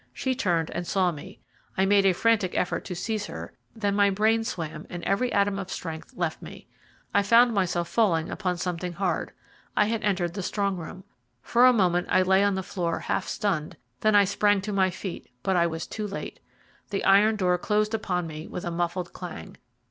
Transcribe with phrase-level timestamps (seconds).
[0.13, 1.37] She turned and saw me
[1.77, 5.59] I made a frantic effort to seize her then my brain swam and every atom
[5.59, 6.65] of strength left me.
[7.13, 9.31] I found myself falling upon something hard.
[9.77, 11.03] I had entered the strong room.
[11.43, 14.89] For a moment I lay on the floor half stunned, then I sprang to my
[14.89, 16.39] feet, but I was too late.
[16.89, 19.57] The iron door closed upon me with a muffled clang.